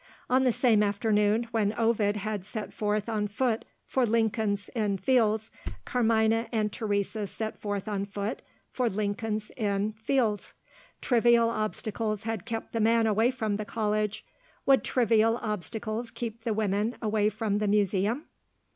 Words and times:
On 0.31 0.45
the 0.45 0.51
same 0.51 0.81
afternoon, 0.81 1.43
when 1.51 1.75
Ovid 1.77 2.17
had 2.17 2.43
set 2.43 2.73
forth 2.73 3.07
on 3.07 3.27
foot 3.27 3.65
for 3.85 4.03
Lincoln's 4.03 4.67
Inn 4.73 4.97
Fields, 4.97 5.51
Carmina 5.85 6.47
and 6.51 6.71
Teresa 6.73 7.27
set 7.27 7.59
forth 7.59 7.87
on 7.87 8.05
foot 8.05 8.41
for 8.71 8.89
Lincoln's 8.89 9.51
Inn 9.55 9.91
Fields. 9.93 10.55
Trivial 11.01 11.51
obstacles 11.51 12.23
had 12.23 12.45
kept 12.45 12.73
the 12.73 12.79
man 12.79 13.05
away 13.05 13.29
from 13.29 13.57
the 13.57 13.65
College. 13.79 14.25
Would 14.65 14.83
trivial 14.83 15.37
obstacles 15.37 16.09
keep 16.09 16.45
the 16.45 16.53
women 16.55 16.95
away 16.99 17.29
from 17.29 17.59
the 17.59 17.67
Museum? 17.67 18.25